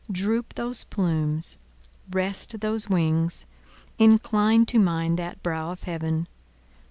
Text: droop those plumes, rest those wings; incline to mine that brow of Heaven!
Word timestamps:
droop 0.11 0.55
those 0.55 0.83
plumes, 0.85 1.59
rest 2.09 2.59
those 2.61 2.89
wings; 2.89 3.45
incline 3.99 4.65
to 4.65 4.79
mine 4.79 5.15
that 5.15 5.43
brow 5.43 5.71
of 5.71 5.83
Heaven! 5.83 6.27